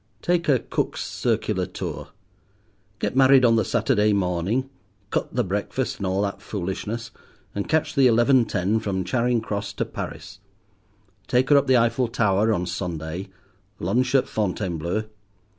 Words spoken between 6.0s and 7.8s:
all that foolishness, and